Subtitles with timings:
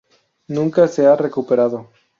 [0.47, 1.87] Nunca se ha recuperado.